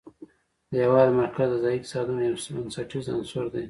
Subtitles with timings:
[0.69, 3.59] د هېواد مرکز د ځایي اقتصادونو یو بنسټیز عنصر دی.